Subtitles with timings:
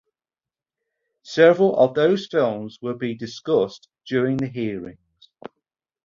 [1.21, 4.97] Several of those films would be discussed during the hearings.